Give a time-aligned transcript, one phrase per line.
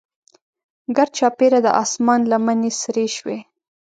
[0.95, 3.39] ګرچاپیره د اسمان لمنې سرې شوې.